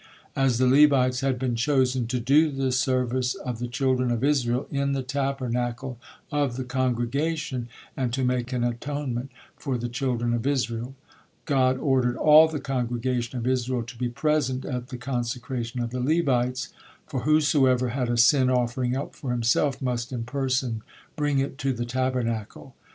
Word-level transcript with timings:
As 0.35 0.57
the 0.57 0.65
Levites 0.65 1.19
had 1.19 1.37
been 1.37 1.55
chosen 1.55 2.07
"to 2.07 2.19
do 2.19 2.49
the 2.49 2.71
service 2.71 3.35
of 3.35 3.59
the 3.59 3.67
children 3.67 4.09
of 4.09 4.23
Israel 4.23 4.65
in 4.71 4.93
the 4.93 5.03
Tabernacle 5.03 5.99
of 6.31 6.55
the 6.57 6.63
congregation, 6.63 7.69
and 7.95 8.11
to 8.11 8.23
make 8.23 8.51
an 8.51 8.63
atonement 8.63 9.29
for 9.55 9.77
the 9.77 9.87
children 9.87 10.33
of 10.33 10.47
Israel," 10.47 10.95
God 11.45 11.77
ordered 11.77 12.17
all 12.17 12.47
the 12.47 12.59
congregation 12.59 13.37
of 13.37 13.45
Israel 13.45 13.83
to 13.83 13.95
be 13.95 14.09
present 14.09 14.65
at 14.65 14.87
the 14.87 14.97
consecration 14.97 15.79
of 15.81 15.91
the 15.91 15.99
Levites, 15.99 16.73
for 17.05 17.19
whosoever 17.19 17.89
had 17.89 18.09
a 18.09 18.17
sin 18.17 18.49
offering 18.49 18.97
up 18.97 19.13
for 19.15 19.29
himself 19.29 19.83
must 19.83 20.11
in 20.11 20.23
person 20.23 20.81
bring 21.15 21.37
it 21.37 21.59
to 21.59 21.71
the 21.73 21.85
Tabernacle. 21.85 22.73